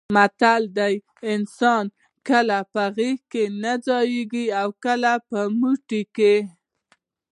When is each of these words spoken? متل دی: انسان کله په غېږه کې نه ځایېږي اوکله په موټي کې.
متل 0.15 0.63
دی: 0.77 0.93
انسان 1.33 1.85
کله 2.29 2.57
په 2.73 2.83
غېږه 2.95 3.23
کې 3.31 3.43
نه 3.63 3.73
ځایېږي 3.85 4.45
اوکله 4.63 5.13
په 5.29 5.39
موټي 5.59 6.01
کې. 6.15 6.35